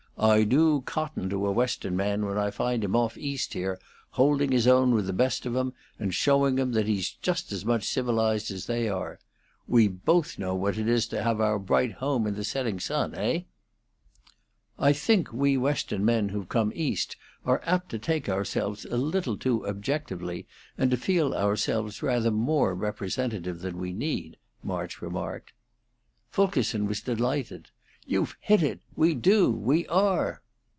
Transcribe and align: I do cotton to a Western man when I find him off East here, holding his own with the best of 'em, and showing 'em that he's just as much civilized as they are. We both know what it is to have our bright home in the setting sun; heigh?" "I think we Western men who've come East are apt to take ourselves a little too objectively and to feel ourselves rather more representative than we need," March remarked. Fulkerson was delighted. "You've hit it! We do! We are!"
I 0.17 0.43
do 0.43 0.81
cotton 0.81 1.31
to 1.31 1.47
a 1.47 1.51
Western 1.51 1.95
man 1.97 2.27
when 2.27 2.37
I 2.37 2.51
find 2.51 2.83
him 2.83 2.95
off 2.95 3.17
East 3.17 3.53
here, 3.55 3.79
holding 4.11 4.51
his 4.51 4.67
own 4.67 4.93
with 4.93 5.07
the 5.07 5.13
best 5.13 5.47
of 5.47 5.55
'em, 5.55 5.73
and 5.97 6.13
showing 6.13 6.59
'em 6.59 6.73
that 6.73 6.85
he's 6.85 7.13
just 7.23 7.51
as 7.51 7.65
much 7.65 7.85
civilized 7.89 8.51
as 8.51 8.67
they 8.67 8.87
are. 8.87 9.19
We 9.67 9.87
both 9.87 10.37
know 10.37 10.53
what 10.53 10.77
it 10.77 10.87
is 10.87 11.07
to 11.07 11.23
have 11.23 11.41
our 11.41 11.57
bright 11.57 11.93
home 11.93 12.27
in 12.27 12.35
the 12.35 12.43
setting 12.43 12.79
sun; 12.79 13.13
heigh?" 13.13 13.47
"I 14.77 14.93
think 14.93 15.33
we 15.33 15.57
Western 15.57 16.05
men 16.05 16.29
who've 16.29 16.47
come 16.49 16.71
East 16.75 17.15
are 17.43 17.61
apt 17.65 17.89
to 17.89 17.97
take 17.97 18.29
ourselves 18.29 18.85
a 18.85 18.97
little 18.97 19.37
too 19.37 19.65
objectively 19.65 20.45
and 20.77 20.91
to 20.91 20.97
feel 20.97 21.33
ourselves 21.33 22.03
rather 22.03 22.29
more 22.29 22.75
representative 22.75 23.61
than 23.61 23.79
we 23.79 23.91
need," 23.91 24.37
March 24.61 25.01
remarked. 25.01 25.53
Fulkerson 26.29 26.85
was 26.85 27.01
delighted. 27.01 27.71
"You've 28.07 28.35
hit 28.41 28.63
it! 28.63 28.79
We 28.95 29.13
do! 29.13 29.51
We 29.51 29.85
are!" 29.87 30.41